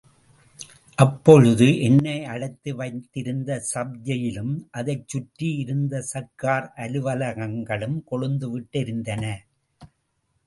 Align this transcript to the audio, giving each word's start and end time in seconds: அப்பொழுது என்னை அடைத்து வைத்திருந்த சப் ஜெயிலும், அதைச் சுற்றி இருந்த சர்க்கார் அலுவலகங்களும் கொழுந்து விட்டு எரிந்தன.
அப்பொழுது 0.97 1.79
என்னை 1.79 2.15
அடைத்து 2.25 2.75
வைத்திருந்த 2.75 3.59
சப் 3.71 3.93
ஜெயிலும், 4.03 4.55
அதைச் 4.71 5.07
சுற்றி 5.07 5.49
இருந்த 5.55 6.01
சர்க்கார் 6.01 6.67
அலுவலகங்களும் 6.77 7.99
கொழுந்து 8.11 8.49
விட்டு 8.51 8.79
எரிந்தன. 8.79 9.23